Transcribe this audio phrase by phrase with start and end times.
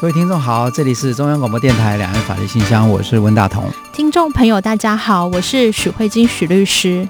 [0.00, 3.70] 各位听众好，这里是中央广播电台两岸法律信箱，我是温大同。
[3.92, 7.06] 听众朋友大家好，我是许慧晶许律师。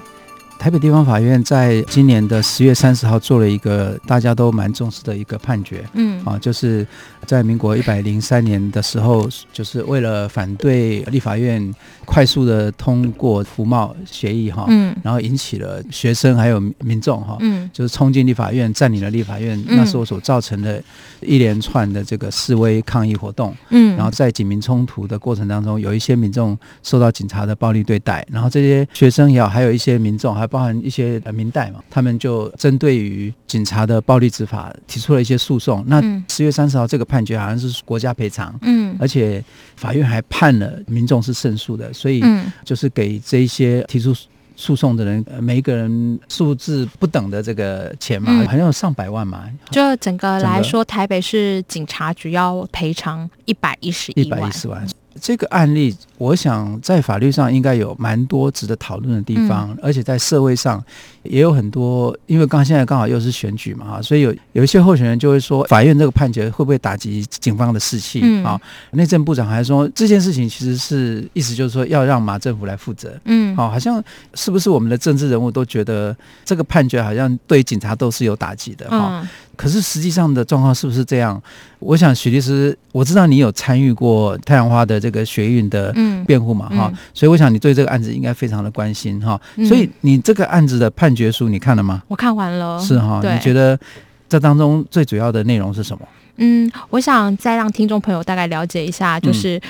[0.61, 6.23] 台北地方法院在今年的十月三十号做了一个大家都蛮重视的一个判决，嗯。
[6.23, 6.85] 啊，就是
[7.25, 11.73] 在民国一百零三年的时候，就是为了反对立法院
[12.05, 20.79] 快速的通过服贸协议哈，嗯，然后引起了学生还有民众哈，嗯，就是冲进立法院占领了立法院，那时候所造成的
[21.21, 30.50] 一连串的这个示威抗议活动，嗯，然后在警民冲突的过程当中，有一些民众受到警察的暴力对待，然后这些学生也好，还有一些民众还。
[30.51, 35.83] 包含一些民代嘛，他们就针对于警察的暴力执法提出了一些诉讼。
[35.87, 39.43] 那十月三十号这个判决好像是国家赔偿，嗯，而且
[39.77, 42.21] 法院还判了民众是胜诉的，所以
[42.65, 44.13] 就是给这一些提出
[44.57, 49.49] 诉讼的人，每一个人数字不等的这个钱嘛，好像有上百万嘛。
[49.71, 54.39] 就整个来说，台北市警察局要赔偿一百一十一万。
[54.39, 54.85] 一百一十万。
[55.19, 60.83] 这个案例，我想在法律上应该有蛮多值得讨论的地方，嗯、而且在社会上
[61.23, 62.15] 也有很多。
[62.27, 68.21] 因为刚现在刚好又是选举嘛，哈，所以有有一些候选人就会说，法院这个判决会不会打击警方的士气？
[68.43, 68.59] 啊、
[68.91, 73.13] 嗯，内政部长还说这件事情其实是意思就是说要让马政府来负责。
[73.25, 74.01] 嗯，好，好像
[74.33, 78.89] 是不是我们的政治人物都觉得这个判决好像对警察都是有打击的？
[78.89, 79.29] 哈、嗯。
[79.61, 81.39] 可是实际上的状况是不是这样？
[81.77, 85.93] 我想许律师，我知道你有参与过太阳花的这个学运的
[86.25, 89.39] 辩护嘛，哈、嗯嗯，所以我想你对这个案子应该非常的关心哈。
[89.67, 92.01] 所以你这个案子的判决书你看了吗？
[92.07, 92.79] 我看完了。
[92.79, 93.79] 是哈，你觉得
[94.27, 96.07] 这当中最主要的内容是什么？
[96.37, 99.61] 嗯，我想再让听众朋友大概了解一下，就是。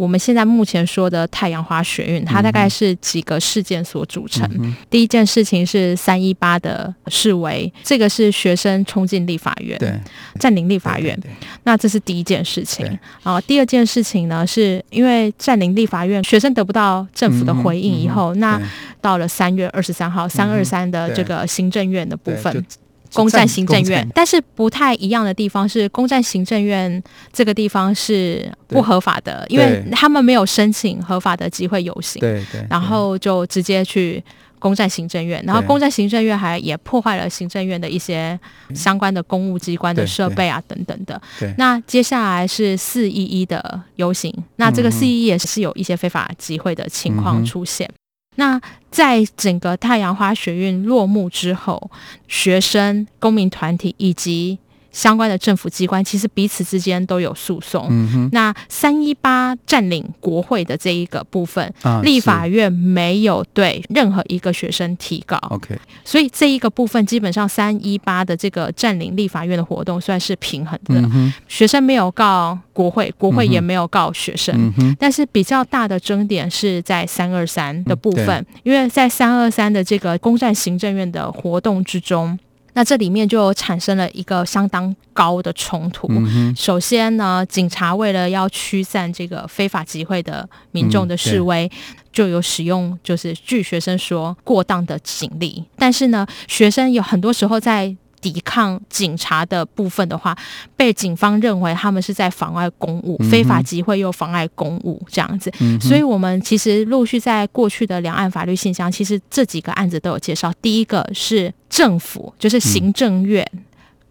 [0.00, 4.48] 嗯我们现在目前说的太阳花学运，它大概是几个事件所组成。
[4.58, 9.92] 嗯、第一件事情是三一八的示威，这个是学生冲进立法院，对，
[10.38, 11.14] 占领立法院。
[11.20, 12.86] 对对对，那这是第一件事情。
[13.22, 18.62] 然后第二件事情呢，是因为占领立法院，学生得不到政府的回应以后，嗯、那
[19.02, 22.64] 到了三月二十三号，三二三的这个行政院的部分。
[23.12, 34.22] 攻占行政院，但是不太一样的地方是，攻占行政院这个地方是不合法的，因为他们没有申请合法的集会游行，对对，然后就直接去
[34.58, 38.38] 攻占行政院，然后攻占行政院还也破坏了行政院的一些
[38.74, 41.20] 相关的公务机关的设备啊等等的。
[41.56, 47.90] 那接下来是四一一的游行，那这个四一一也是有一些非法集会的情况出现。
[48.36, 48.60] 那
[48.90, 51.90] 在整个太阳花学运落幕之后，
[52.28, 54.58] 学生、公民团体以及
[54.92, 57.86] 相关的政府机关其实彼此之间都有诉讼。
[57.90, 58.28] 嗯哼。
[58.32, 65.36] 那三一八占领国会的这一个部分，啊，立法院没有对任何一个学生提告。
[65.50, 65.78] OK。
[66.04, 70.94] 所以这一个部分基本上三一八的这个占领立法院的活动算是平衡的。
[70.96, 71.32] 嗯。
[71.48, 74.54] 学生没有告国会，国会也没有告学生。
[74.56, 74.96] 嗯哼。
[74.98, 82.38] 但是比较大的争点是在三二三的部分，嗯，因为在三二三的这个攻占行政院的活动之中。
[82.74, 86.06] 那这里面就产生了一个相当高的冲突。
[86.10, 95.64] 嗯、首先呢，警察为了要驱散这个非法集会的民众的示威，嗯、就有使用就是据学生说过当的警力。
[95.76, 97.96] 但是呢，学生有很多时候在。
[98.20, 100.36] 抵抗警察的部分的话，
[100.76, 105.50] 被警方认为他们是在妨碍公务，非法集会又妨碍公务这样子。
[105.80, 110.52] 所以，我们其实陆续在过去的两岸法律信箱，其实这几个案子都有介绍。
[110.60, 113.46] 第一个是政府，就是行政院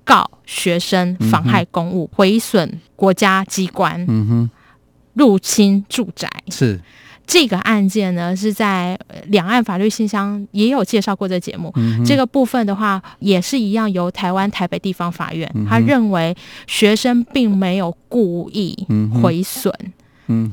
[0.03, 4.05] 告学生妨害公务、毁损国家机关、
[5.13, 6.79] 入侵住宅是。
[7.29, 8.97] 这个案件呢，是在
[9.27, 11.71] 两岸法律信箱也有介绍过这节目。
[11.75, 16.35] 嗯、这个部分的话，也是一样，由台湾台北地方法院，嗯、他认为
[16.65, 18.75] 学生并没有故意
[19.21, 19.71] 毁损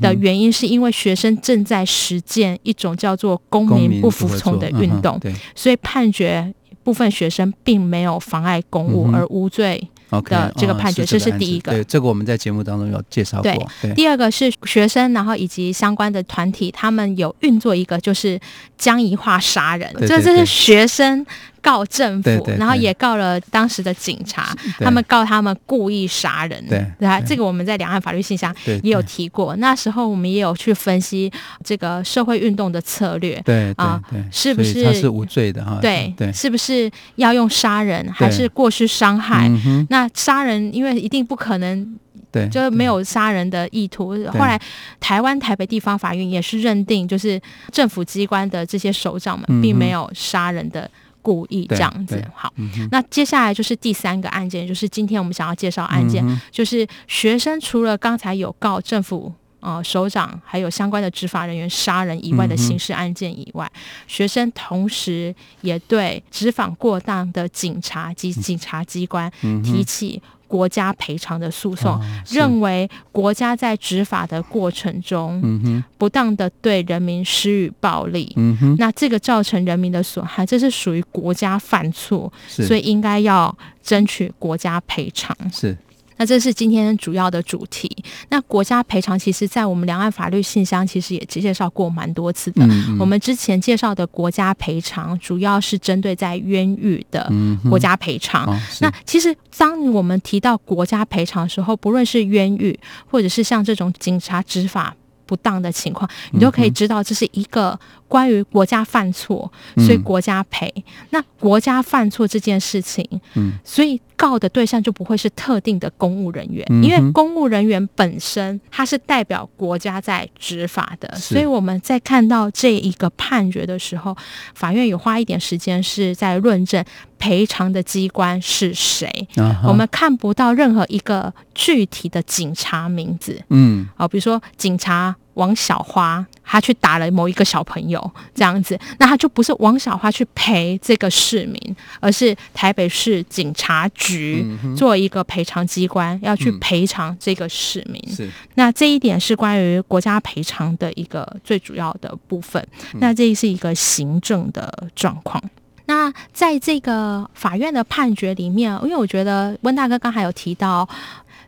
[0.02, 6.52] 的原因，是因为学生正在实践一种叫做公民不服从的运动，嗯、所以判决
[6.86, 9.90] 部分学生并没有妨碍公务而无罪。
[10.30, 11.72] 的这个判决，这是第一个。
[11.72, 13.68] 对，这个我们在节目当中有介绍过。
[13.82, 18.38] 对，第二个是学生，然后以及相关的团体，他们有运作一个就是
[18.78, 21.26] 江宜化杀人，这这是学生
[21.66, 26.64] 告政府，然后也告了当时的警察，他们告他们故意杀人。
[26.68, 28.54] 对，对，这个我们在两岸法律信箱
[28.84, 29.56] 也有提过。
[29.56, 31.28] 那时候我们也有去分析
[31.64, 33.42] 这个社会运动的策略。
[33.44, 35.80] 对啊，是不是他是无罪的哈？
[35.82, 39.50] 对对，是不是要用杀人还是过失伤害？
[39.90, 41.98] 那杀人因为一定不可能。
[42.32, 44.10] 对，就是没有杀人的意图。
[44.32, 44.60] 后来，
[45.00, 47.40] 台湾台北地方法院也是认定，就是
[47.72, 50.90] 政府机关的这些首长们并没有杀人的
[51.26, 52.24] 故意，这样子。
[52.32, 52.52] 好，
[52.92, 63.68] 那接下来就是第三个案件，就是今天我们想要介绍案件，就是学生除了刚才有告政府呃首长还有相关的执法人员杀人以外的刑事案件以外，
[64.06, 69.28] 学生同时也对执法过当的警察及警察机关
[69.64, 70.22] 提起。
[70.48, 72.00] 国家赔偿的诉讼，哦、
[72.30, 85.36] 认为国家在执法的过程中，嗯、不当的对人民施予暴力，嗯、那这个造成人民的损害，这是属于国家犯错，所以应该要争取国家赔偿。
[85.52, 85.76] 是。
[86.16, 87.90] 那这是今天主要的主题。
[88.28, 92.64] 那国家赔偿，其实，在我们两岸法律信箱，其实也介绍过蛮多次的。
[92.66, 97.30] 嗯嗯、我们之前介绍的国家赔偿，主要是针对在冤狱的
[97.68, 98.46] 国家赔偿。
[98.48, 102.78] 嗯哦、那其实，当我们提到国家赔偿的时候，不论是冤狱，
[103.10, 104.94] 或者是像这种警察执法
[105.26, 110.72] 不当的情况，你都可以知道，这是一个关于国家犯错，所以国家赔。
[110.76, 114.00] 嗯、那国家犯错这件事情，嗯，所以。
[114.18, 124.16] 告的对象就不会是特定的公务人员，嗯、因为公务人员本身他是代表国家在执法的，所以我们在看到这一个判决的时候，
[124.54, 126.82] 法院有花一点时间是在论证
[127.18, 129.28] 赔偿的机关是谁。
[129.36, 144.06] 啊、我们看不到任何一个具体的警察名字，嗯，啊，比如说警察王小花，他去打了某一个小朋友这样子，那他就不是王小花去赔这个市民，而是台北市警察局。
[144.06, 144.46] 局
[144.76, 148.00] 做一个赔偿机关，要去赔偿这个市民。
[148.06, 152.64] 嗯、是，那这一点是关于国家赔偿的一个最主要的部分。
[152.94, 155.42] 嗯、那这是一个行政的状况。
[155.86, 160.88] 那在这个法院的判决里面，因为我觉得温大哥刚才有提到。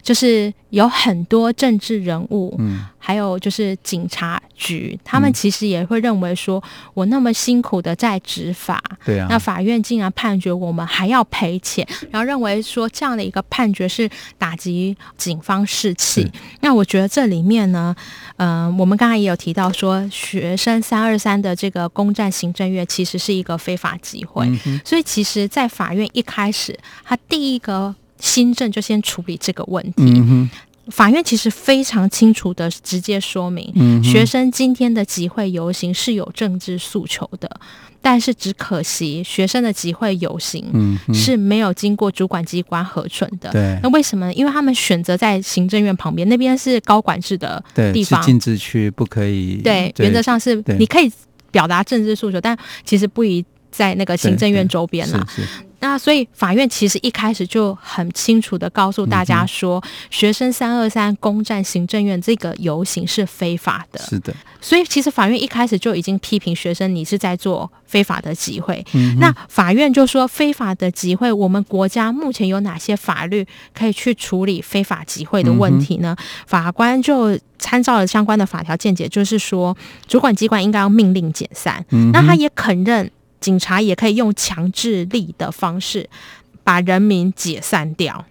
[0.03, 6.63] 就是有很多政治人物，嗯，还有就是警察局，他们其实也会认为说，
[6.95, 14.09] 我那么辛苦的在执法，对啊，那法院竟然判决我们还要赔钱，然后认为说这样的一个判决是
[14.39, 16.31] 打击警方士气。
[16.61, 17.95] 那我觉得这里面呢，
[18.37, 27.95] 嗯、呃，我们刚才也有提到说，学生三二三的这个攻占行政院其实是一个非法集会，嗯、所以其实，在法院一开始，他第一个。
[28.19, 29.93] 新政就先处理这个问题。
[29.99, 30.49] 嗯、
[30.89, 37.61] 法院其实非常清楚的直接说明，嗯、学生今天的集会游行是有政治诉求的，
[38.01, 43.51] 但是只可惜学生的集会游行是没有经过主管机关核准的。
[43.51, 44.33] 对、嗯，那为什么？
[44.33, 47.63] 因为他们选择在行政院旁边，那边是高管制的
[47.93, 49.57] 地方，禁止区，不可以。
[49.63, 51.13] 对，对原则上是你可以
[51.51, 55.27] 表达政治诉求，但其实不宜在那个行政院周边了。
[55.81, 64.01] 那所以法院其实一开始就很清楚的告诉大家说，嗯、学生三二三攻占行政院这个游行是非法的。
[64.01, 68.85] 是的，所以其实法院一开始就已经批评学生，你是在做非法的集会。
[68.93, 76.17] 嗯、那法院就说，非法的集会，我们国家目前有哪些法律可以去处理非法集会的问题呢？
[76.19, 79.77] 嗯、法官就参照了相关的法条见解，就是说，
[80.09, 81.85] 主管机关应该要命令解散。
[81.91, 83.09] 嗯、那他也肯认。
[83.41, 86.09] 警察也可以用强制力的方式
[86.65, 88.25] 把人民解散掉。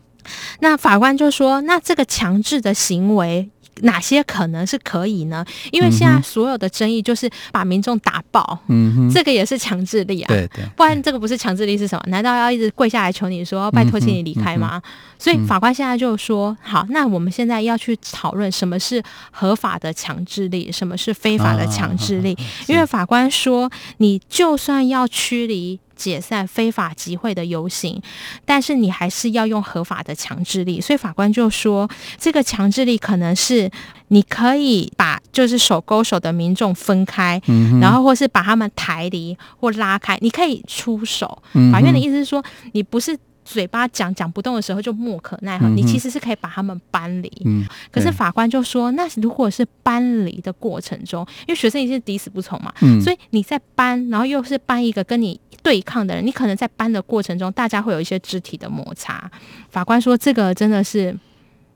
[0.59, 3.49] 那法官就说：“那这个强制的行为。”
[3.81, 5.46] 哪些可能是可以呢？
[5.72, 12.03] 因为现在所有的争议就是把民众打爆，嗯哼，这个也是强制力啊，对对，不然这个不是强制力是什么？
[12.07, 14.81] 难道要一直跪下来求你说拜托，请你离开吗？
[15.19, 22.38] 所以法官现在就说：好，那我们现在要去讨论什么是合法的强制力，什么是非法的强制力？
[22.67, 25.79] 因为法官说，你就算要驱离。
[25.98, 28.01] 解散非法集会的游行，
[28.46, 33.70] 但是你还是要用合法的强制力，所以法官就说，这个强制力可能是
[34.10, 41.42] 你可以把就是手勾手的民众分开，嗯、然后或是把他们抬离或拉开，你可以出手。
[41.54, 43.18] 嗯、法院的意思是说，你不是。
[43.50, 47.32] 嘴巴讲讲不动的时候就莫可奈何，嗯、你其实是可以把他们搬离。
[47.46, 59.32] 嗯、可是法官就说，那如果是搬离的过程中，因为学生已经是抵死不从嘛，嗯、所以你在搬，然后又是搬一个跟你对抗的人，你可能在搬的过程中，大家会有一些肢体的摩擦。
[59.70, 61.18] 法官说，这个真的是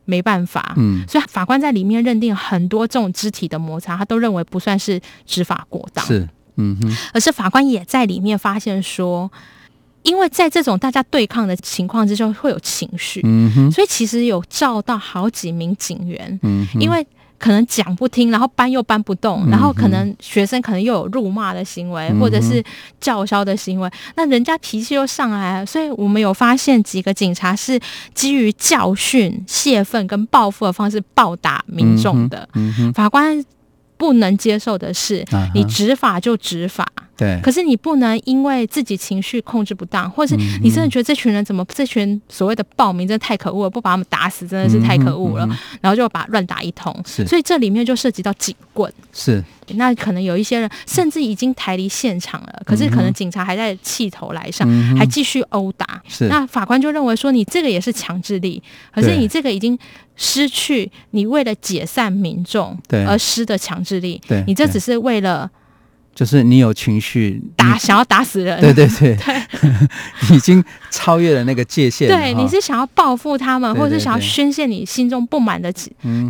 [0.03, 0.73] 没办法。
[0.75, 6.05] 嗯，所以法官在里面认定很多这种肢体的摩擦，他都认为不算是执法过当。
[6.05, 9.31] 是，嗯哼，而是法官也在里面发现说。
[10.03, 17.05] 因为在这种大家对抗的情况之中，会有情绪，嗯，所以其实有召到好几名警员，嗯，因为。
[17.43, 22.63] 可能讲不听，然后搬又搬不动，然后可能学生可能又有辱骂的行为，嗯、或者是
[22.99, 25.65] 叫嚣的行为，那人家脾气又上来了。
[25.65, 27.79] 所以我们有发现几个警察是
[28.13, 32.47] 基于教训、泄愤跟报复的方式暴打民众的。
[32.93, 33.43] 法官
[33.97, 36.87] 不能接受的是，你执法就执法。
[37.17, 46.91] 对，可是你不能因为自己情绪控制不当，或是你真的觉得这群人怎么这群所谓的暴民真的太可恶了，不把他们打死真的是太可恶了，嗯嗯、然后就把乱打一通。
[47.05, 48.91] 是，所以这里面就涉及到警棍。
[49.13, 49.43] 是，
[49.75, 56.01] 那可能有一些人甚至已经抬离现场了，可是可能警察还在气头来上，嗯、还继续殴打。
[56.07, 59.77] 是，那法官就认为说，你这个也是强制力，可是你这个已经
[60.15, 62.75] 失去你为了解散民众
[63.05, 64.19] 而施的强制力。
[64.27, 65.47] 对，你这只是为了。
[66.13, 69.35] 就是你有情绪打，想要打死人，对对对，对
[70.35, 72.07] 已经超越了那个界限。
[72.07, 75.73] 对，你是想要报复他们，或者是想要宣泄你心中不满的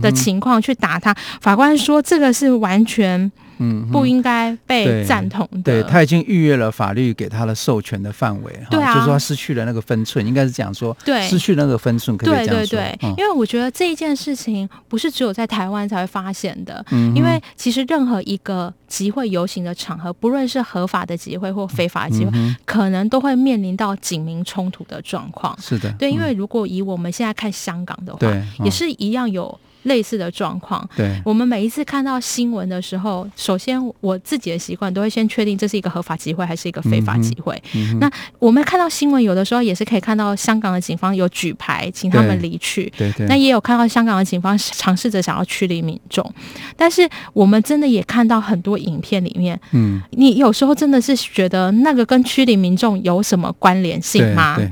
[0.01, 1.15] 的情况去打他。
[1.41, 3.31] 法官说，这个是完全。
[3.61, 5.61] 嗯，不应该被赞同的。
[5.61, 12.55] 对，他已经逾越了法律给他的授权的范围，对啊，就是说他失去了那个分寸，应该是这样说，对，失去那个分寸，可以这样说。
[12.55, 25.55] 对对对，嗯、因为我觉得这一件事情不是只有在台湾才会发现的，嗯，因为其实任何一个集会游行的场合，不论是合法的集会或非法的集会，嗯、可能都会面临到警民冲突的状况。
[25.61, 29.59] 是的，对，因为如果以我们现在看香港的话，嗯、也是一样有。
[29.83, 37.55] 类似的状况，对，我们每一次看到新闻的时候，首先我自己的习惯都会先确定这是一个合法集会还是一个非法集会。
[37.73, 43.27] 嗯嗯、那我们看到新闻，有的时候也是可以看到香港的警方有举牌请他们离去，对，对对。
[43.27, 46.31] 那也有看到香港的警方尝试着想要驱离民众，
[46.75, 54.55] 但是我们真的也看到很多影片里面，嗯，你有时候真的是觉得那个跟驱离民众有什么关联性吗？
[54.55, 54.65] 对。
[54.65, 54.71] 对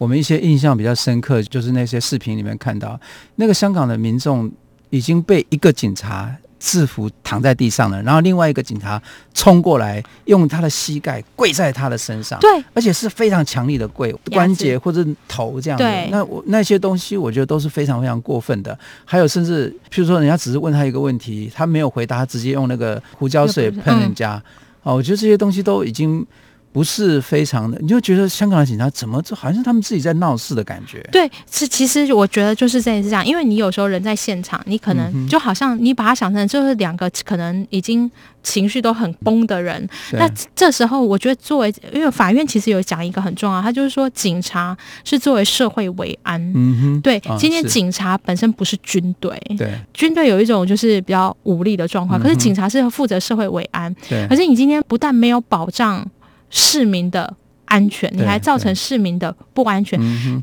[0.00, 2.98] 我们一些印象比较深刻，就是那些视频里面看到
[3.36, 4.50] 那个香港的民众
[4.88, 9.00] 已经被一个警察制服躺在地上了，然后另外一个警察
[9.34, 15.78] 冲过来，用他的膝盖跪在他的身上，对，而且是非常强力的跪，关节或者头这样
[16.10, 18.78] 那我那些东西，我觉得都是非常非常过分的。
[19.04, 24.42] 还有，甚至譬如说，人家只是问他一个问题，他没有回答，他直接用那个胡椒水喷人家，
[24.82, 26.26] 哦、嗯，我觉得这些东西都已经。
[26.72, 31.00] 不是非常的，你就觉得香港的警察怎么就好像他们自己在闹事的感觉？
[31.10, 38.08] 对，是其实我觉得就是这样，是这样，因为你有时候人在现场，你可能就好像你把它想成就是两个可能已经
[38.42, 39.84] 情绪都很崩的人。
[40.12, 46.40] 那这时候，我觉得作为因为法院其实有讲一个很重要，他就是说警察是作为社会维安。
[46.54, 53.92] 嗯哼，对，今天警察本身不是军队，对，军队有一种就是比较武力的状况，可是警察是负责社会维安。
[54.08, 56.08] 对，可是你今天不但没有保障。
[56.50, 57.34] 市民的
[57.66, 59.96] 安全，你还造成市民的不安全。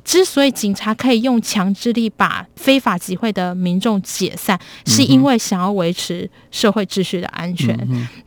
[0.06, 7.78] 之所以警察可以用强制力把非法集会的民众解散，是因为想要维持社会秩序的安全。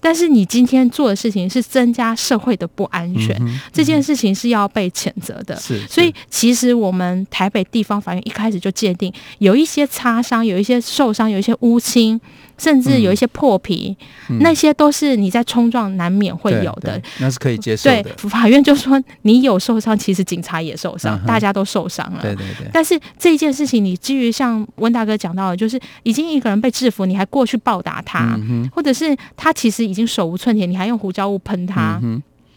[0.02, 3.34] 但是你今天做的事情是增加社会的不安全，
[3.72, 5.56] 这件事情是要被谴责的。
[5.88, 12.20] 所以其实我们台北地方法院一开始就界定，有一些擦伤，有一些受伤，有一些乌青。
[12.60, 13.96] 甚至有一些破皮，
[14.28, 18.02] 嗯、那些都是你在冲撞难免会有的，那是可以接受的。
[18.02, 22.18] 对，法院就说你有受伤，其实警察也受伤，嗯、大家都受伤了。
[22.20, 22.68] 对对对。
[22.70, 31.98] 但是这件事情，你基于像温大哥讲到的，就是已经一个人被制服，你还过去暴打他，嗯、或者是他其实已经手无寸铁，你还用胡椒雾喷他。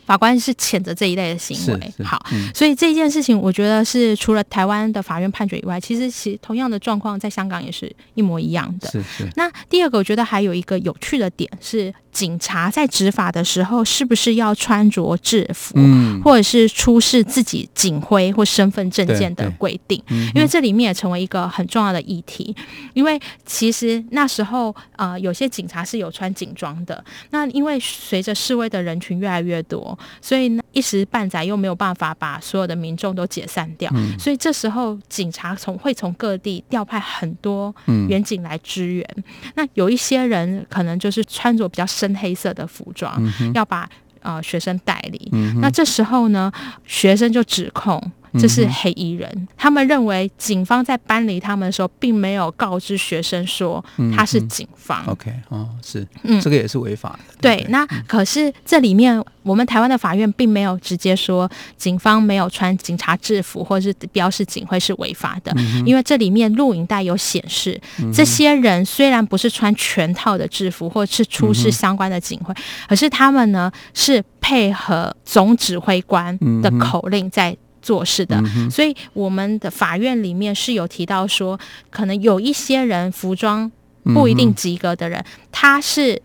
[0.04, 8.90] 嗯法官是谴责这一类的行为，好，嗯、所以这件事情，我觉得是除了台湾的法院判决以外，其实其同样的状况在香港也是一模一样的。
[8.92, 9.30] 是是。
[9.36, 11.94] 那第二个，我觉得还有一个有趣的点是。
[12.14, 20.02] 警察在执法的时候，是不是要穿着制服，嗯、或者是出示自己警徽或身份证件的规定？
[20.08, 22.56] 嗯、因为这里面也成为一个很重要的议题。
[22.94, 27.04] 因为其实那时候，呃，有些警察是有穿警装的。
[27.32, 33.90] 那因为随着示威的人群越来越多，所以一时半载又没有办法把所有的民众都解散掉。
[33.96, 37.74] 嗯、所以这时候，警察从会从各地调派很多
[38.10, 39.08] 远警来支援。
[39.16, 39.24] 嗯、
[39.56, 43.90] 那有一些人可能就是穿着比较深黑色的服装，嗯、要把
[44.22, 45.30] 呃学生带离。
[45.32, 46.52] 嗯、那这时候呢，
[46.86, 49.30] 学生就指控这是黑衣人。
[49.36, 53.84] 嗯、他们认为警方在搬离他们的时候，并没有告知学生说
[54.16, 55.04] 他是警方。
[55.06, 57.36] OK，哦，是，嗯，这个也是违法的。
[57.42, 81.60] 对，对，那可是这里面，我们台湾的法院并没有直接说警方没有穿警察制服或者是标示警徽是违法的，嗯、因为这里面录影带有显示，嗯、这些人虽然不是穿全套的制服或是出示相关的警徽，嗯、可是他们呢是配合总指挥官的口令在做事的，嗯、所以我们的法院里面是有提到说，
[81.92, 83.72] 可能有一些人服装
[84.16, 86.20] 不一定及格的人，嗯、他是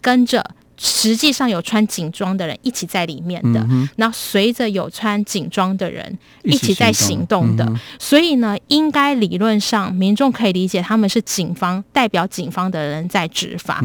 [0.00, 0.42] 跟着。
[0.82, 3.62] 实际上有穿警装的人一起在里面的，
[3.96, 13.84] 那随着有穿警装的人一起在行动的，所以呢，应该理论上民众可以理解他们是警方代表警方的人在执法，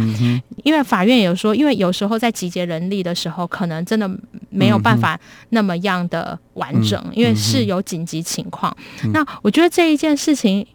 [0.64, 4.10] 因为法院有说，因为有时候在集结人力的时候，可能真的
[4.50, 8.74] 没有办法那么样的完整，因为是有紧急情况。
[9.12, 10.66] 那我觉得这一件事情。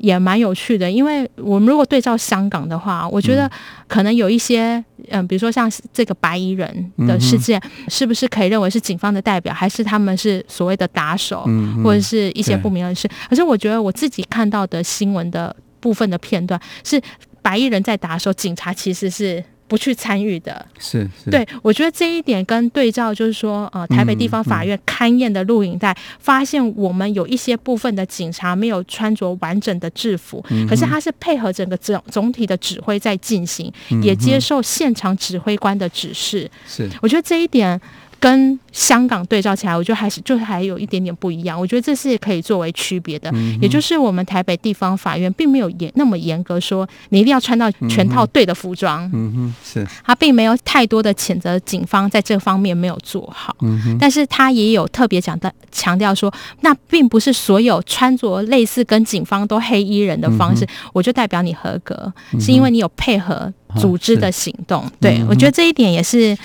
[0.00, 3.50] 也蛮有趣的，因为我们如果对照香港的话，我觉得
[3.86, 4.74] 可能有一些，
[5.08, 13.08] 嗯、呃，比如说像这个白衣人的事件，嗯、是不是可以认为是警方的代表，还是他们是所谓的打手，嗯、或者是一些不明人士？
[13.28, 17.00] 可是我觉得我自己看到的新闻的部分的片段，是
[17.42, 19.42] 白衣人在打的时候，警察其实是。
[19.68, 21.30] 不去参与的，是，是。
[21.30, 37.80] 对，我觉得这一点跟对照，就是说，呃，台北地方法院勘验的录影带，嗯嗯、发现我们有一些部分的警察没有穿着完整的制服，嗯、可是他是配合整个总总体的指挥在进行，嗯、也接受现场指挥官的指示，是，我觉得这一点。
[38.20, 41.58] 跟香港对照起来，我觉得还是就还有一点点不一样。
[41.58, 49.08] 我觉得这是可以作为区别的，嗯、也就是我们台北地方法院并没有严那么严格说你一定要穿到全套对的服装。
[49.14, 49.86] 嗯哼，是。
[50.04, 53.56] 他并没有太多的谴责警方在这方面没有做好。
[53.60, 53.98] 嗯哼。
[53.98, 56.32] 但是他也有特别讲的强调说，
[56.62, 64.82] 那并不是所有穿着类似跟警方都黑衣人的方式，嗯、我就代表你合格，嗯、是因为你有配合组织的行动。
[64.82, 66.36] 啊、对，我觉得这一点也是。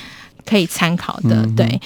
[0.45, 1.81] 可以参考的，嗯、对，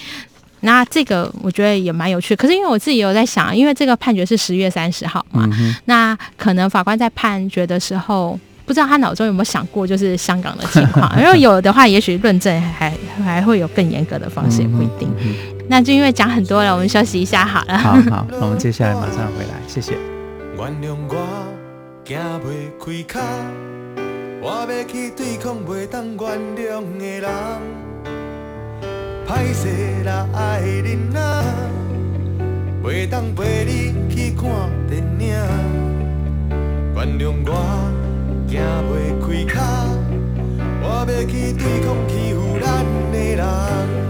[0.61, 2.35] 那这个我觉得也蛮有趣。
[2.35, 11.09] 可是因为我自己有在想，因为这个判决是十月三十号嘛，嗯、那可能法官在判决的时候，不知道他脑中有没有想过就是香港的情况。
[11.15, 15.07] 如果有的话，也许论证还还会有更严格的方式，也不一定。
[15.69, 17.77] 那就因为讲很多了，我们休息一下好了。
[17.77, 19.97] 好好，那 我们接下来马上回来，谢谢。
[29.27, 29.67] 歹势
[30.05, 31.43] 啦，爱人啊，
[32.81, 34.47] 袂当陪你去看
[34.87, 35.35] 电影。
[36.95, 37.51] 原谅我
[38.47, 38.55] 行
[38.87, 39.55] 袂开脚，
[40.81, 42.65] 我要去对抗欺负咱
[43.11, 44.06] 的人。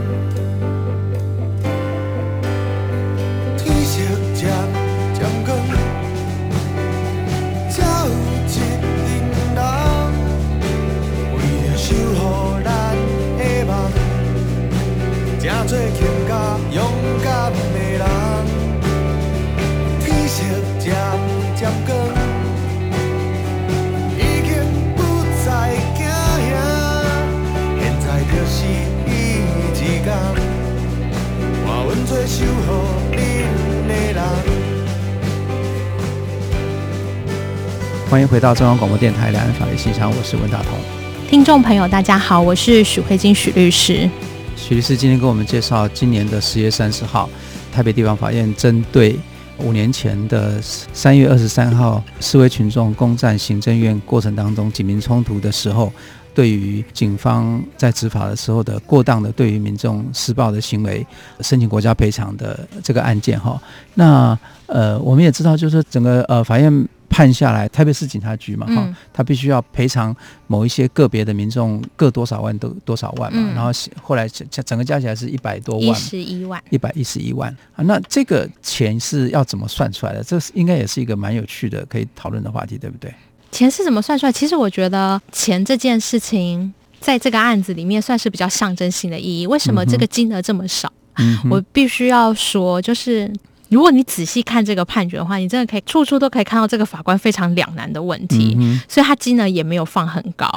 [15.68, 15.78] 做
[16.72, 16.82] 勇
[17.22, 17.58] 敢的
[18.00, 18.02] 人，
[20.00, 20.42] 天色
[20.80, 20.96] 渐
[21.58, 21.92] 渐光，
[24.16, 24.50] 已经
[24.96, 25.04] 不
[25.44, 25.46] 再
[25.94, 26.50] 惊吓。
[27.82, 28.56] 现在就是
[29.08, 29.12] 一
[29.76, 29.86] 天，
[31.66, 32.68] 换阮做守护
[33.12, 33.18] 恁
[33.90, 34.24] 的人。
[38.10, 40.80] 欢迎回到中央广播电台两岸法律信箱，我是文大同。
[41.30, 44.10] 听众朋友，大家好，我是许慧金许律师。
[44.68, 47.30] 许律师今天跟我们介绍，今年的十月三十号，
[47.72, 49.18] 台北地方法院针对
[49.60, 55.90] 五年前的三月二十三号示威群众攻占行政院过程当中警民冲突的时候，
[56.36, 61.08] 对于警方在执法的时候的过当的对于民众施暴的行为，
[61.40, 63.58] 申请国家赔偿的这个案件哈，
[63.94, 66.86] 那呃我们也知道，就是整个呃法院。
[67.10, 70.16] 判下来，台北市警察局嘛，哈、嗯，他必须要赔偿
[70.48, 77.84] 某一些个别的民众各多少万，都多少万嘛，嗯、然后后来整个加起来是一百多万，一十一万，一百一十一万啊。
[77.84, 80.24] 那这个钱是要怎么算出来的？
[80.24, 83.14] 这是应该也是一个蛮有趣的可以讨论的话题，对不对？
[83.52, 84.32] 钱是怎么算出来？
[84.32, 89.48] 其实我觉得钱这件事情在这个案子里面算是比较象征性的意义。
[89.48, 90.92] 为什么这个金额这么少？
[91.16, 93.32] 嗯、我必须要说，就是。
[93.70, 100.50] 如果你仔细看这个判决的话，你真的可以处处都可以看到这个法官非常两难的问题，嗯、所以他金额也没有放很高。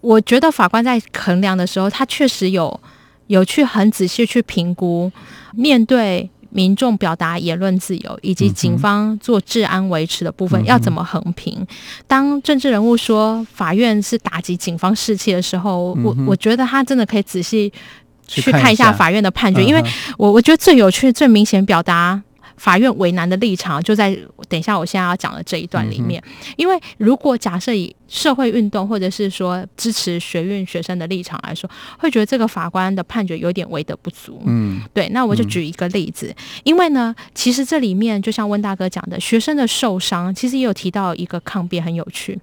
[0.00, 2.80] 我觉得法官在衡量的时候，他确实有
[3.28, 5.10] 有去很仔细去评估，
[5.54, 11.66] 面对民众表达言论自由以及警方做治安维持的部分，要怎么衡平。
[12.06, 17.72] 当政治人物说法院是打击警方士气的时候，嗯、我我觉得他真的可以仔细
[18.26, 19.82] 去看一下法院的判决，嗯、因为
[20.18, 22.20] 我我觉得最有趣、最明显表达。
[22.62, 24.16] 法院为难的立场就在
[24.48, 26.22] 等一下我现在要讲的这一段里面。
[26.24, 34.40] 嗯、因为如果假设以社会运动或者是说支持学运学生的立场来说，会觉得这个法官的判决有点为德不足。
[34.44, 35.08] 嗯，对。
[35.08, 42.38] 那我就举一个例子，嗯、因为呢，其实这里面就像温大哥讲的，学生的受伤，其实也有提到一个抗辩很有趣，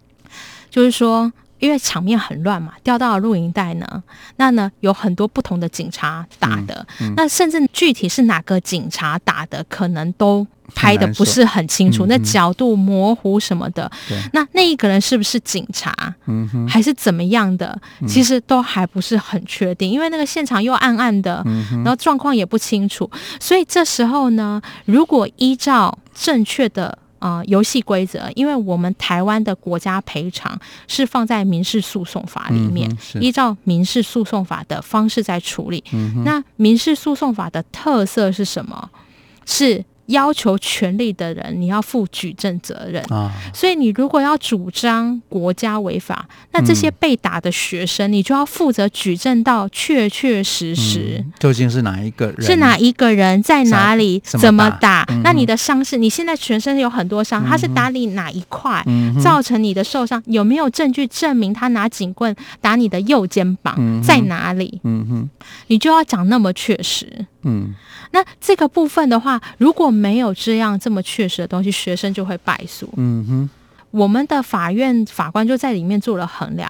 [0.70, 1.32] 就是说。
[1.60, 4.04] 因为场面很乱嘛，调到了录影带呢，
[4.38, 7.10] 那呢有很多不同的警察打的，嗯。
[7.10, 13.92] 嗯、那甚至具体是哪个警察打的，可能都拍的不是很清楚，那角度模糊什么的。
[14.12, 15.94] 嗯、那那一个人是不是警察，
[16.28, 26.98] 嗯、还是怎么样的，其实都还不是很确定，因为那个现场又暗暗的，嗯、然后状况也不清楚，所以这时候呢，如果依照正确的。
[27.20, 35.84] 啊、呃，游戏规则，因为我们台湾的国家赔偿是放在民事诉讼法里面，嗯、依照民事诉讼法的方式在处理。
[35.94, 38.90] 嗯、那民事诉讼法的特色是什么？
[39.46, 39.86] 是。
[40.10, 43.32] 要求权利的人，你要负举证责任啊。
[43.54, 52.42] 所以你如果要主张国家违法，那这些被打的学生，你就要负责举证到确确实实，究竟是哪一个人？
[52.42, 54.20] 是哪一个人在哪里？
[54.24, 55.06] 怎么打？
[55.24, 58.84] 那你的伤势，你现在全身有很多伤，他是打你哪一块，
[59.22, 60.22] 造成你的受伤？
[60.26, 64.80] 有没有证据证明他拿警棍打你的右肩膀在哪里？
[64.84, 65.30] 嗯哼，
[65.68, 67.26] 你就要讲那么确实。
[67.44, 67.74] 嗯。
[68.12, 72.92] 那这个部分的话，如果没有这样这么确实的东西，学生就会败诉。
[72.98, 73.50] 嗯哼，
[73.92, 76.70] 我们的法院法官就在里面做了衡量，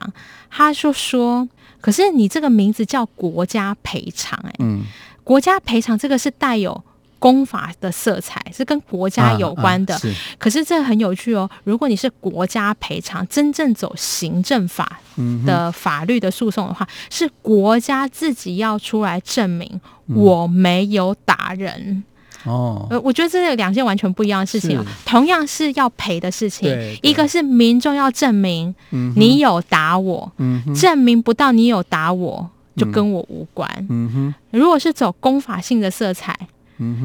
[0.50, 1.48] 他就说
[1.80, 4.82] ：“可是你这个名字叫国家赔偿，哎，嗯，
[5.24, 6.84] 国家赔偿这个是带有。”
[7.20, 11.48] 公法的色彩是跟国家有关的，啊啊、是，可是这很有趣哦。
[11.66, 15.00] 如果你是国家赔偿，真正走行政法
[15.46, 22.04] 的法律的诉讼的话，嗯、是国家自己要出来证明我没有打人。
[22.46, 24.80] 哦，呃，我觉得这是两件完全不一样的事情。
[24.80, 26.70] 啊同样是要赔的事情，
[27.02, 28.74] 一个是民众要证明
[29.18, 33.70] 你有打我，嗯、证明不到你有打我就跟我无关。
[33.90, 36.34] 嗯哼，如果是走公法性的色彩。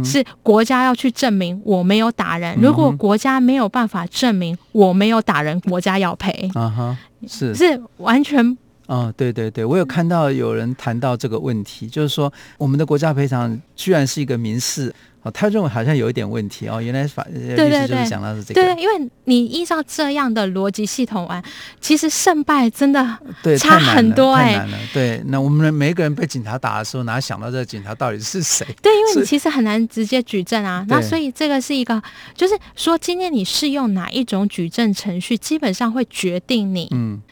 [0.04, 2.58] 是国家要去证明我没有打人。
[2.60, 6.50] 如果国家没有办法证明我没有打人，国家要赔。
[6.54, 8.56] 啊哈，是是完全。
[8.86, 14.94] 哦，对对对，我有看到有人谈到这个问题，就是说我们的国家赔偿居然是一个民事。
[15.24, 16.80] 哦，他认为好像有一点问题哦。
[16.80, 21.42] 原来法律师就是想到是这个，对，对，对，因为你依照这样的逻辑系统玩，
[21.80, 23.02] 其实胜败真的
[23.58, 24.52] 差很多哎。
[24.52, 25.22] 太难了，对。
[25.26, 28.66] 那我们每一个人被警察打的时候，哪想到这个警察到底是谁？
[28.82, 30.84] 对，因为你其实很难直接举证啊。
[30.88, 32.02] 那所以这个是一个，
[32.34, 36.90] 就是说今天你适用哪一种举证程序，基本上会决定你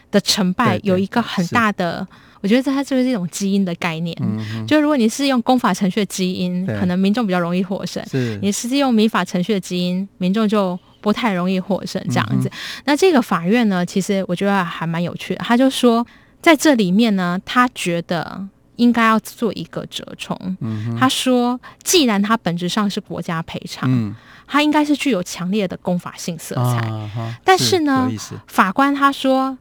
[0.09, 2.07] 的成败，有一个很大的。
[2.43, 12.03] 我觉得这它就是一种基因的概念，嗯、就如果你是用公法程序的基因，可能民众比较容易获胜；是你是用民法程序的基因，民众就不太容易获胜。
[12.09, 15.41] 这样子，嗯、那这个法院呢，其实我觉得还蛮有趣的。
[15.41, 16.05] 他就说，
[16.41, 20.37] 在这里面呢，他觉得应该要做一个折冲。
[20.59, 24.13] 嗯、他说，既然它本质上是国家赔偿，嗯、
[24.45, 26.89] 它应该是具有强烈的公法性色彩。
[26.89, 29.57] 啊、但是呢，是法官他说。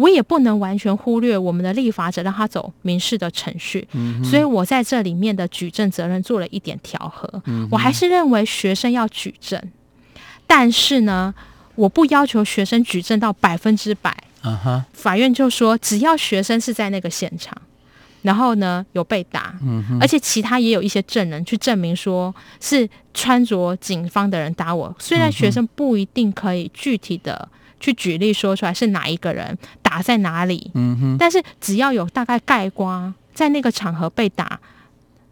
[0.00, 7.28] 我也不能完全忽略我们的立法者让他走民事的程序，嗯、所以我在这里面的举证责任做了一点调和。
[7.44, 9.60] 嗯、我还是认为学生要举证，
[10.46, 11.34] 但是呢，
[11.74, 14.10] 我不要求学生举证到百分之百。
[14.40, 17.54] 啊、哈法院就说，只要学生是在那个现场，
[18.22, 24.96] 然后呢有被打，嗯、而且其他也有一些证人去证明说是穿着警方的人打我。
[24.98, 27.46] 虽然学生不一定可以具体的。
[27.80, 34.60] 去举例说出来是哪一个人打在哪里，嗯哼，但是只要有大概盖瓜在那个场合被打，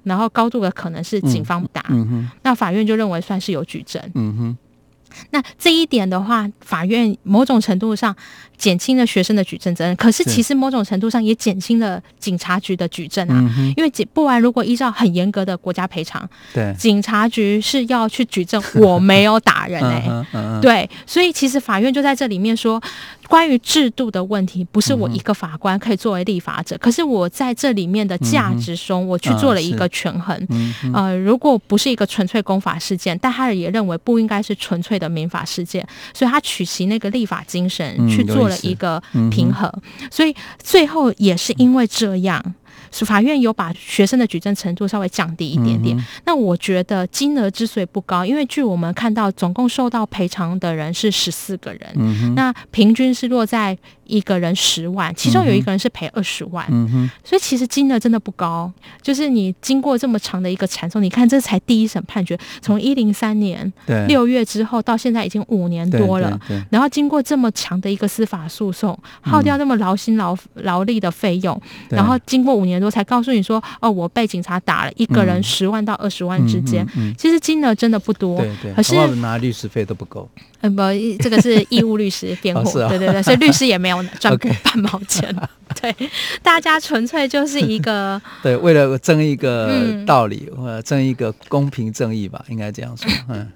[0.03, 4.59] 然后高度的可能是警方打，嗯哼，那法院就认为算是有举证，嗯哼。
[5.31, 8.15] 那这一点的话，法院某种程度上
[8.57, 13.35] 减轻了学生的举证责任，可是其实某种程度上也减轻了警察局的举证啊。
[13.57, 22.81] 嗯、因为不然，如果依照很严格的国家赔偿，对，警察局是要去举证我没有打人哎、欸，嗯嗯、对，所以其实法院就在这里面说，
[23.29, 30.35] 关于制度的问题，不是我一个法官可以作为立法者，嗯、可是我在这里面的价值中，我去做了一个权衡。
[30.49, 42.43] 嗯、呃，如果不是一个纯粹公法事件，但他也认为不应该是纯粹的民法事件，所以他取其那个立法精神去做了一个平衡，嗯、所以最后也是因为这样。
[42.91, 45.97] 是法院有把学生的举证程度稍微降低一点点。
[45.97, 53.77] 嗯、那我觉得金额之所以不高，因为据我们看到，总共受到赔偿的人是十四个人，嗯、那平均是落在
[54.09, 58.73] 一个人十万，其中有一个人是赔二十万，嗯哼，所以其实金额真的不高。
[59.01, 63.73] 就是你经过这么长的一个缠讼，你看这才第一审判决，从一零三年
[64.09, 66.39] 六月之后到现在已经五年多了，
[66.71, 78.43] 然后经过这么长的一个司法诉讼，耗掉那么劳心劳劳力的费用，然后经过五年多才告诉你说，哦，我被警察打了一个人十万到二十万之间，其实金额真的不多，
[78.75, 80.29] 可是拿律师费都不够。
[80.61, 80.83] 嗯，不，
[81.23, 85.35] 这个是义务律师辩护， 对对对，所以律师也没有赚半毛钱。
[85.81, 85.95] 对，
[86.43, 89.71] 大家纯粹就是一个 对，为了争一个
[90.07, 93.11] 道理或者争一个公平正义吧，应该这样说。
[93.29, 93.51] 嗯，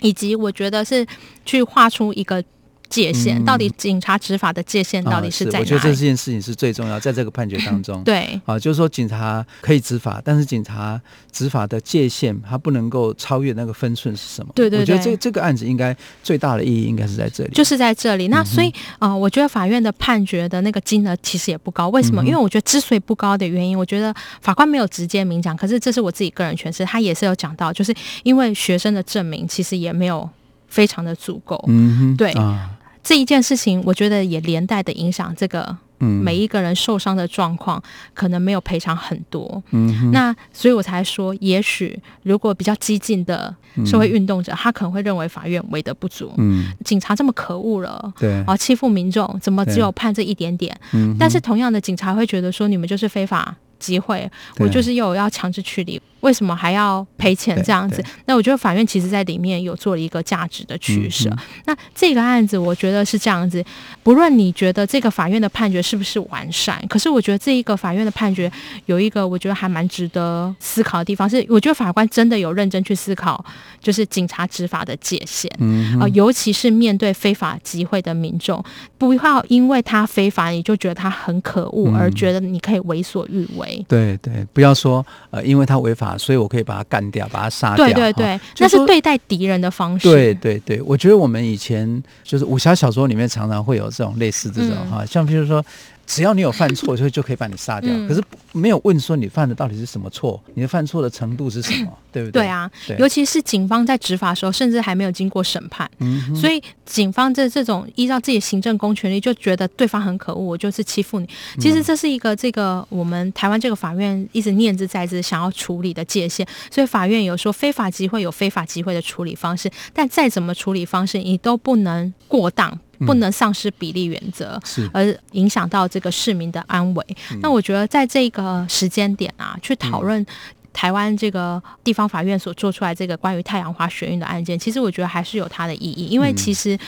[0.00, 1.06] 以及我觉得是
[1.44, 2.42] 去画出一个。
[2.88, 5.58] 界限到底，警察执法的界限到底是在？
[5.58, 8.40] 我觉得这件事情是最重要，在这个判决当中， 对。
[8.44, 11.00] 啊，就是说警察可以执法，但是警察
[11.32, 14.52] 执法的界限，他不能够超越那个分寸是什么？
[14.54, 18.28] 对对，对，我觉得这这个案子应该最大的意义应该是在这里，就是在这里。
[18.28, 18.68] 那所以
[18.98, 22.24] 啊、呃，我觉得法院的判决的那个金额其实也不高，为什么？
[22.24, 30.28] 因为我觉得之所以不高的原因，我觉得法官没有直接明讲，可是这是我自己个人诠释，他也是有讲到，就是因为学生的证明其实也没有
[30.68, 32.32] 非常的足够，嗯哼，对。
[32.32, 32.70] 啊。
[33.06, 37.80] 这一件事情，我觉得也连带的影响这个，嗯每一个人受伤的状况，
[38.12, 39.62] 可能没有赔偿很多。
[39.70, 43.54] 嗯，那所以我才说，也许如果比较激进的
[43.86, 46.34] 社会运动者，他可能会认为法院为的不足。
[46.38, 50.76] 嗯，警察这么可恶了，对啊，欺负民众，怎么只有判这一点点？
[50.92, 56.02] 嗯，但是同样的，警察会觉得说，你们就是非法集会，我就是又要强制驱离。
[56.20, 58.02] 为什么还要赔钱这样子？
[58.24, 61.28] 那我觉得法院其实在里面有做了一个价值的取舍。
[61.30, 63.64] 嗯、那这个案子，我觉得是这样子。
[64.02, 68.50] 不论你觉得这个法院的判决是不是完善，可是我觉得这一个法院的判决
[68.86, 73.44] 有一个我觉得还蛮值得思考的地方，是我觉得法官真的有认真去思考，
[73.80, 75.50] 就是警察执法的界限。
[75.58, 78.64] 嗯，呃，尤其是面对非法集会的民众，
[78.96, 83.84] 不要因为他非法，你就觉得他很可恶，而觉得你可以为所欲为。
[83.88, 86.15] 对对，不要说呃，因为他违法。
[86.18, 87.84] 所以我可以把他干掉，把他杀掉。
[87.84, 90.08] 对对对，那是对待敌人的方式。
[90.08, 95.64] 对对对，我觉得我们以前就是武侠小说里面常常会有这种类似这种哈，嗯、像比如说。
[96.06, 97.90] 只要你有犯错，就就可以把你杀掉。
[97.92, 102.42] 嗯、可是没有问说你犯的到底是什么错，你的犯错的程度是什么，对不对？
[102.42, 111.28] 对啊，对，尤其是警方在执法的时候，甚至还没有经过审判，嗯、所以警方这这种依照自己行政公权力，就觉得对方很可恶，我就是欺负你。
[111.58, 116.46] 其实这是一个这个我们台湾这个法院一直念之在之想要处理的界限。
[116.70, 122.78] 所以法院有说非法集会有非法集会的处理方式，但再怎么处理方式，你都不能过当。
[123.00, 127.06] 不能丧失比例原则，是而影响到这个市民的安危。
[127.42, 130.24] 那我觉得在这个时间点啊，去讨论
[130.72, 136.78] 台湾这个地方法院所做出来这个关于太阳花学运的案件，其实我觉得还是有它的意义，因为其实。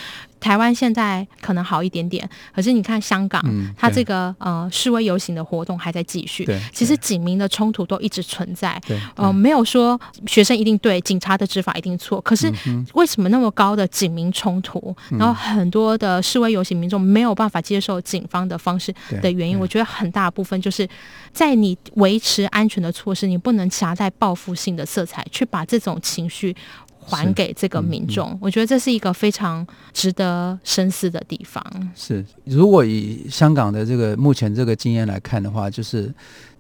[0.40, 6.44] 台湾现在可能好一点点，可是你看香港，嗯、它这个呃示威游行的活动还在继续。
[6.44, 8.80] 对，其实警民的冲突都一直存在。
[8.86, 12.20] 对，呃，没有说学生一定对，警察的执法一定错。
[12.20, 12.52] 可是
[12.94, 20.88] 为什么那么高的警民冲突，嗯、然后很多的示威游行民众没有办法接受警方的方式的原因，我觉得很大部分就是
[21.32, 26.54] 在你维持安全的措施，你不能夹带报复性的色彩，去把这种情绪。
[27.16, 31.64] 还给这个民众，我觉得这是一个非常值得深思的地方。
[31.94, 36.12] 是，如果以香港的这个目前这个经验来看的话，就是。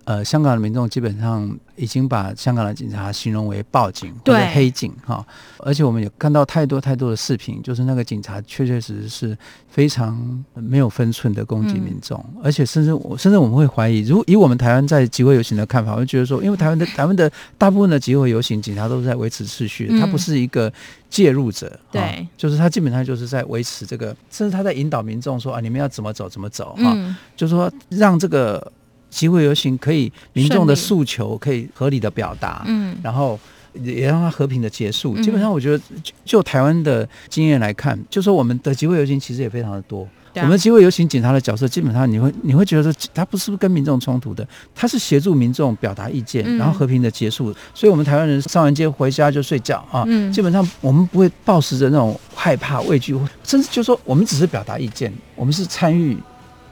[0.08, 5.22] 呃，香港的民众基本上已经把香港的警察形容为暴警或者黑警哈，
[5.58, 20.72] 而且我们也看到太多太多的视频，就是那个警察确确实实是非常没有分寸的攻击民众，嗯、而且甚至我甚至我们会怀疑，如以我们台湾在集会游行的看法，我就觉得说，因为台湾的台湾的大部分的集会游行，警察都是在维持秩序，他不是一个
[21.10, 28.72] 介入者，对，就是他基本上就是在维持这个，甚至他在引导民众说啊，你们要怎么走怎么走哈，嗯、就是说让这个。
[29.10, 33.38] 集会游行可以，民众的诉求可以合理的表达，嗯，然后
[33.74, 35.16] 也让它和平的结束。
[35.22, 40.06] 基本上，我觉得就，就台湾的经验来看，就说我们的集会游行其实也非常的多。
[40.34, 47.52] 我们集会游行警察的角色，基本上你会你会觉得说，他不是跟民众冲突的，他是协助民众表达意见，然后和平的结束。
[47.74, 56.16] 所以，我们台湾人上完街回家就睡觉啊，基本上我们不会抱持着那种害怕、畏惧，甚至就说我们只是表达意见，我们是参与。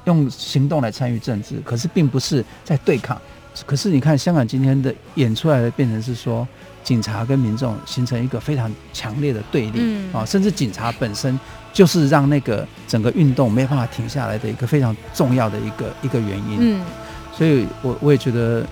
[0.06, 3.20] 用行动来参与政治，可是并不是在对抗。
[3.64, 6.46] 可是你看，香港今天的演出来的，变成是说，
[6.84, 11.40] 警察跟民众形成一个非常强烈的对立，嗯、啊，甚至警察本身
[11.72, 16.58] 就是让那个整个运动没办法停下来的一个非常重要的一个一个原因。
[16.60, 16.84] 嗯，
[17.32, 18.64] 所以我我也觉得，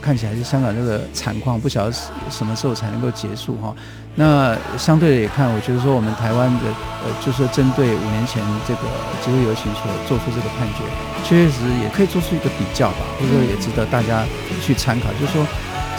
[0.00, 1.92] 看起来是香港这个惨况，不晓得
[2.30, 3.74] 什么时候才能够结束哈。
[4.14, 6.66] 那相对的也看，我觉得说我们台湾的
[7.04, 8.82] 呃，就是针对五年前这个
[9.24, 10.82] 集会游行所做出这个判决，
[11.22, 14.24] 确实也可以做出一个比较吧，或者说也值得大家
[14.60, 15.44] 去参考，就是说。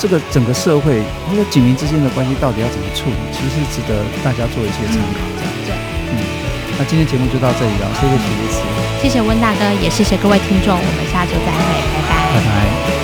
[0.02, 5.20] 这个整个社会，那个警民之间的关系到底要怎么处理，其实是值得大家做一些参考。
[5.36, 5.72] 这样子，
[6.12, 6.24] 嗯，
[6.78, 8.62] 那今天节目就到这里了，谢谢徐律师，
[9.02, 12.99] 谢谢温大哥，也谢谢各位听众，我们下周再会，拜拜，拜拜。